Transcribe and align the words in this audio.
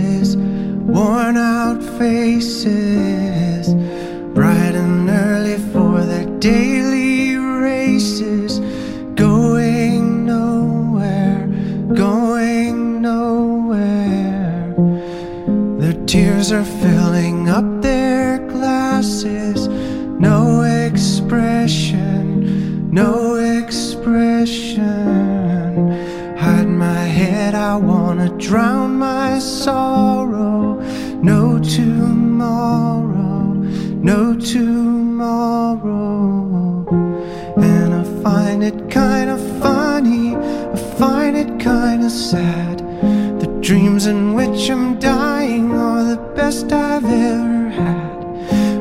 faces, 0.00 0.36
worn 0.36 1.36
out 1.36 1.82
faces, 1.98 3.74
bright 4.34 4.74
and 4.74 5.08
early 5.08 5.58
for 5.72 6.04
their 6.04 6.26
daily 6.38 7.36
races, 7.36 8.60
going 9.14 10.26
nowhere, 10.26 11.46
going 11.94 13.02
nowhere. 13.02 14.74
Their 15.78 16.06
tears 16.06 16.52
are 16.52 16.64
filled. 16.64 16.99
Dreams 44.00 44.06
in 44.06 44.34
which 44.34 44.70
I'm 44.70 44.98
dying 44.98 45.72
are 45.72 46.04
the 46.04 46.16
best 46.34 46.72
I've 46.72 47.04
ever 47.04 47.68
had. 47.68 48.24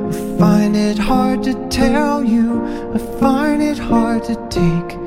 I 0.07 0.37
find 0.37 0.75
it 0.75 0.97
hard 0.97 1.43
to 1.43 1.53
tell 1.69 2.23
you, 2.23 2.63
I 2.93 2.97
find 3.19 3.61
it 3.61 3.77
hard 3.77 4.23
to 4.25 4.35
take. 4.49 4.97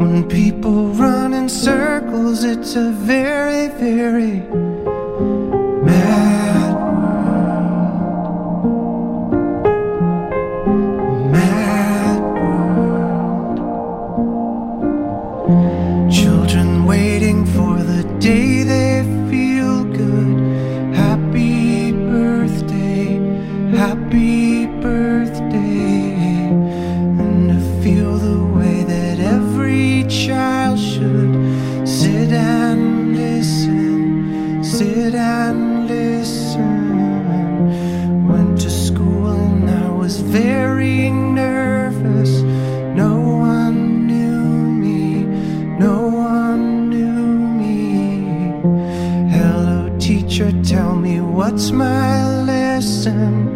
When 0.00 0.28
people 0.28 0.88
run 0.90 1.34
in 1.34 1.48
circles, 1.48 2.44
it's 2.44 2.76
a 2.76 2.90
very, 2.92 3.68
very 3.68 4.67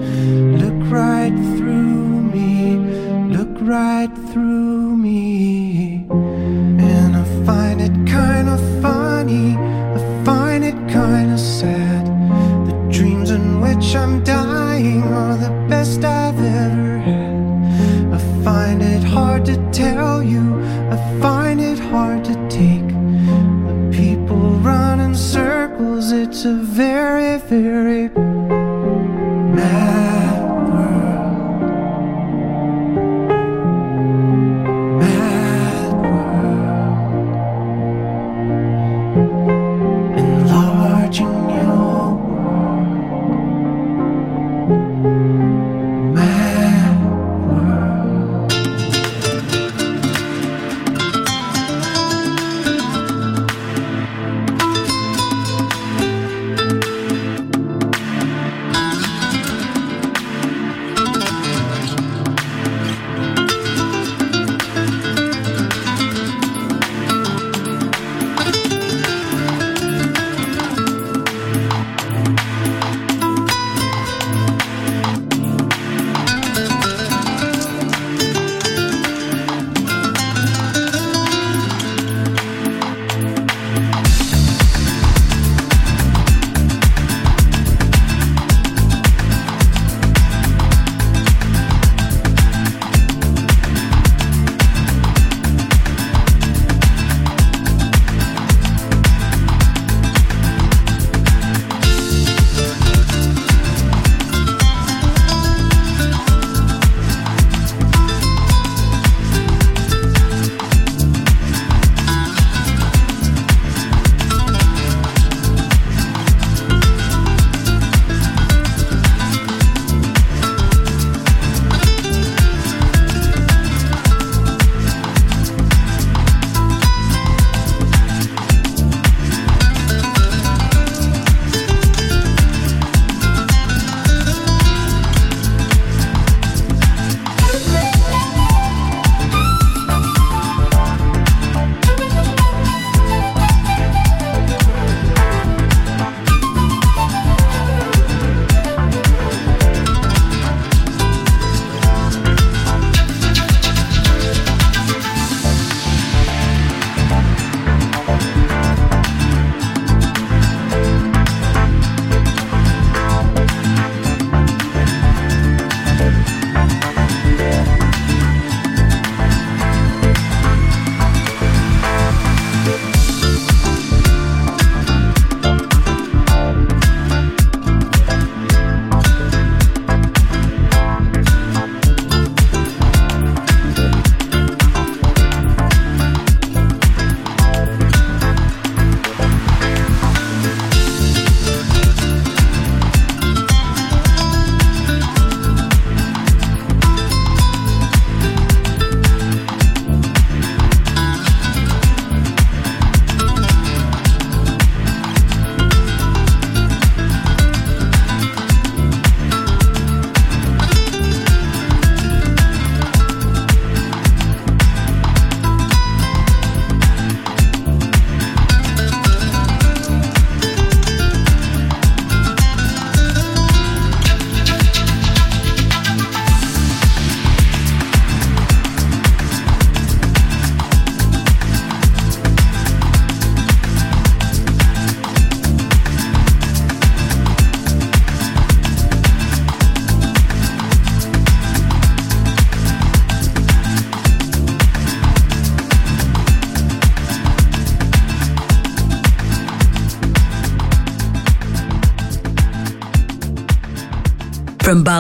Look 0.03 0.91
right 0.91 1.35
through 1.57 2.23
me, 2.35 2.77
look 3.29 3.57
right 3.61 4.11
through 4.33 4.97
me. 4.97 6.07
And 6.11 7.17
I 7.17 7.25
find 7.47 7.81
it 7.81 7.95
kind 8.11 8.49
of 8.49 8.61
funny, 8.83 9.57
I 9.57 10.25
find 10.25 10.65
it 10.65 10.75
kind 10.93 11.33
of 11.33 11.39
sad. 11.39 12.07
The 12.67 12.75
dreams 12.91 13.31
in 13.31 13.61
which 13.61 13.95
I'm 13.95 14.25
dying 14.25 15.05
are 15.05 15.37
the 15.37 15.51
best 15.69 16.05
I've 16.05 16.41
ever 16.41 16.99
had. 16.99 18.13
I 18.13 18.19
find 18.43 18.83
it 18.83 19.05
hard 19.05 19.45
to 19.47 19.57
tell 19.71 20.21
you, 20.21 20.61
I 20.91 20.97
find 21.21 21.61
it 21.61 21.79
hard 21.79 22.25
to 22.25 22.35
take. 22.49 22.91
When 23.67 23.93
people 23.93 24.51
run 24.71 24.99
in 24.99 25.15
circles, 25.15 26.11
it's 26.11 26.45
a 26.45 26.55
very, 26.55 27.39
very 27.39 28.09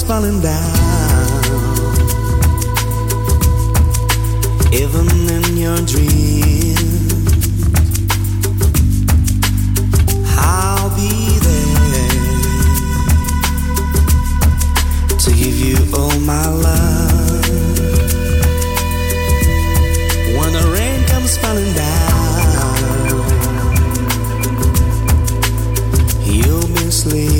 comes 0.00 0.08
falling 0.08 0.40
down, 0.40 1.44
even 4.72 5.08
in 5.28 5.56
your 5.56 5.76
dreams, 5.86 7.24
I'll 10.36 10.90
be 10.96 11.38
there 11.40 12.08
to 15.18 15.30
give 15.32 15.58
you 15.58 15.76
all 15.94 16.18
my 16.20 16.46
love. 16.46 17.48
When 20.36 20.52
the 20.52 20.62
rain 20.74 21.04
comes 21.06 21.36
falling 21.38 21.74
down, 21.74 22.76
you'll 26.24 26.68
be 26.68 26.90
sleeping. 26.90 27.39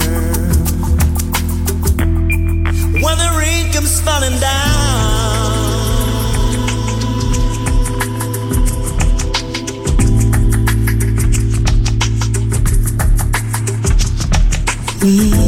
falling 3.99 4.39
down. 4.39 4.71
Mm. 15.01 15.40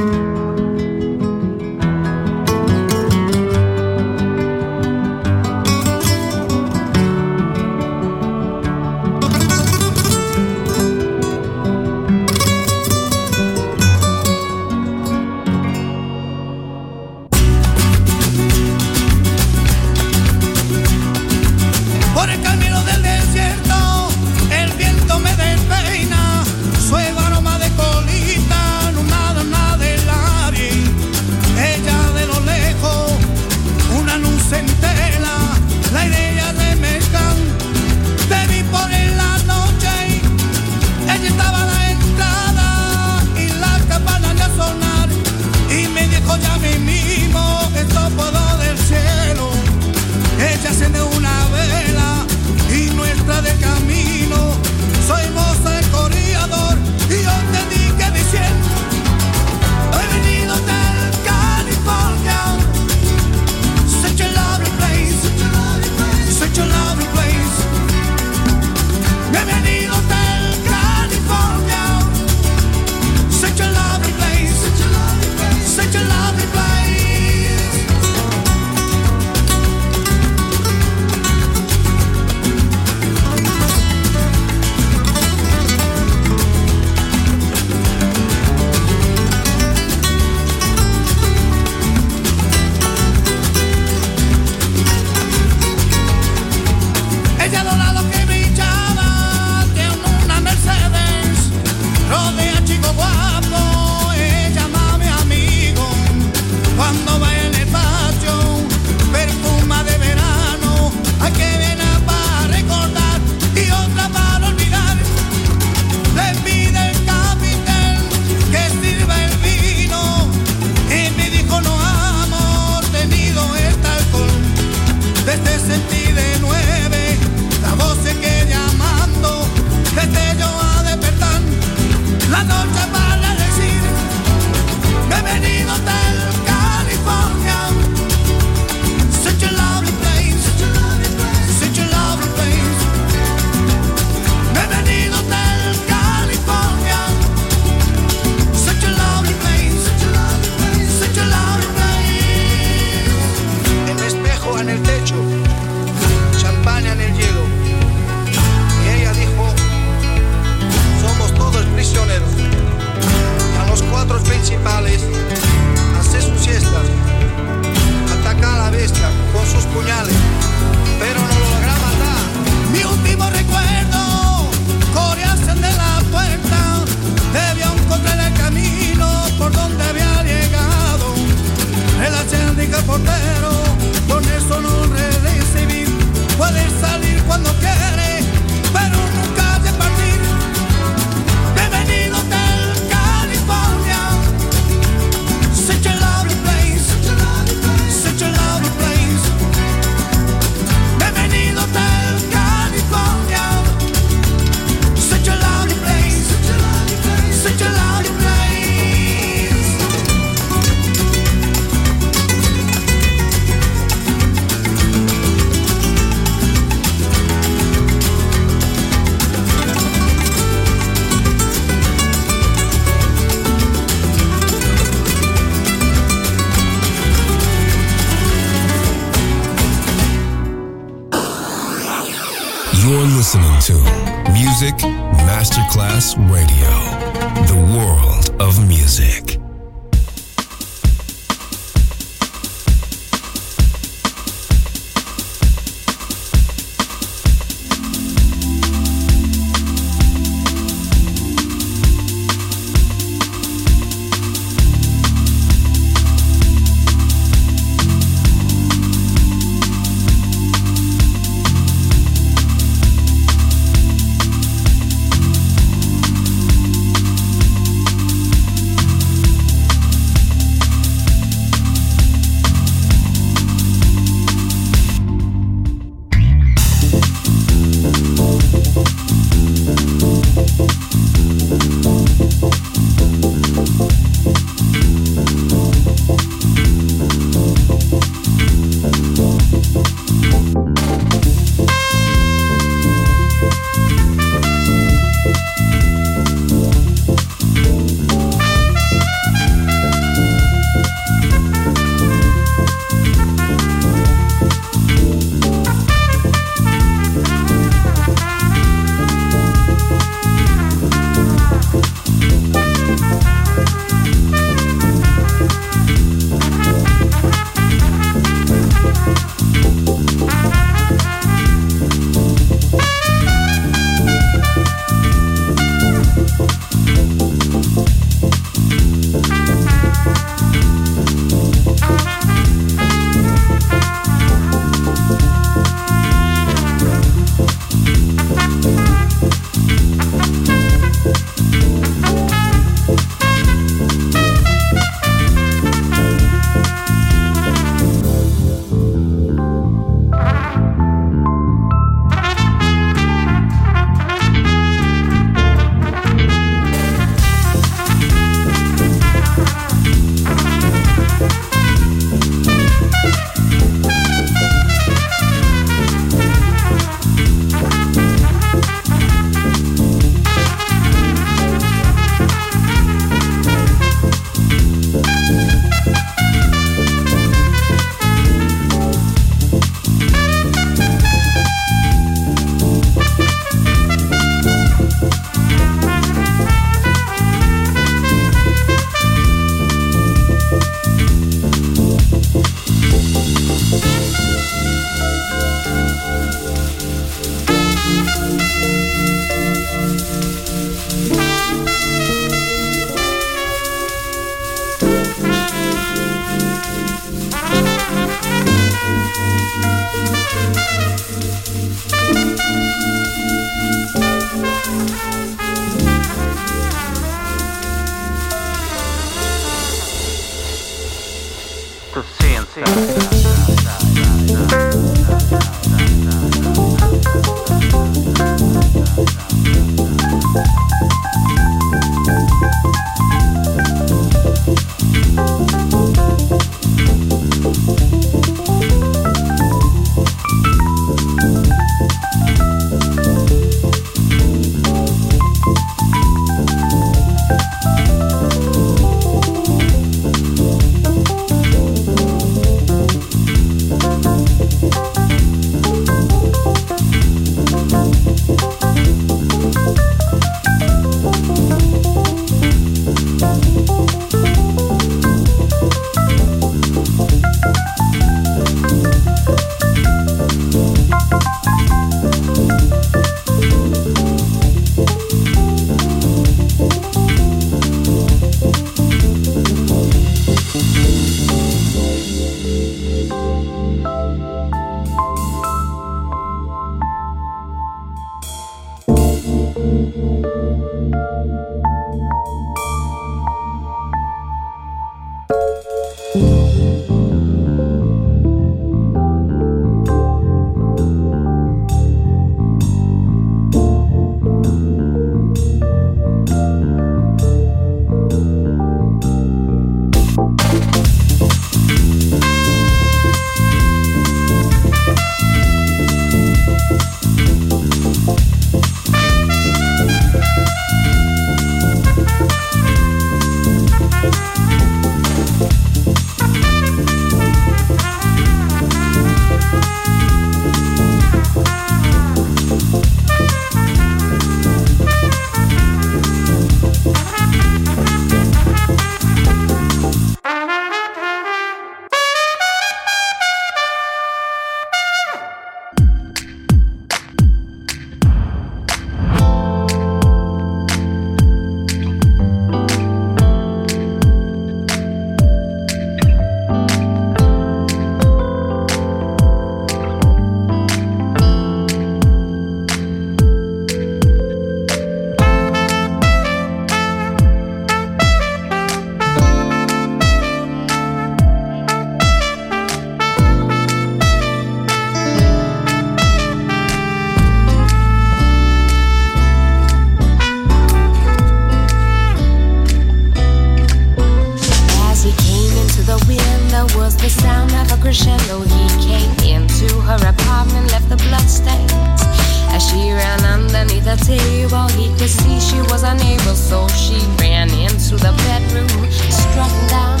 was 586.88 586.96
the 586.96 587.10
sound 587.10 587.52
of 587.52 587.70
a 587.70 587.82
crescendo. 587.82 588.40
He 588.40 588.66
came 588.88 589.12
into 589.36 589.68
her 589.82 590.00
apartment, 590.08 590.72
left 590.72 590.88
the 590.88 590.96
bloodstains. 590.96 592.00
As 592.48 592.62
she 592.66 592.92
ran 592.92 593.20
underneath 593.24 593.84
the 593.84 593.96
table, 593.96 594.66
he 594.68 594.88
could 594.96 595.12
see 595.20 595.38
she 595.38 595.60
was 595.70 595.82
unable, 595.82 596.34
so 596.34 596.66
she 596.68 596.98
ran 597.20 597.50
into 597.50 597.96
the 597.96 598.12
bedroom, 598.24 598.72
struck 599.20 599.52
down. 599.68 600.00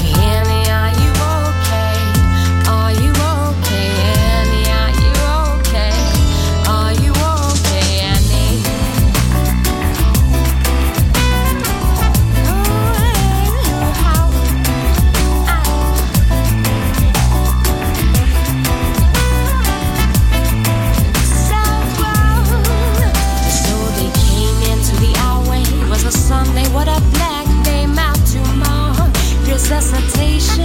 He 0.00 0.12
resuscitation 29.54 30.64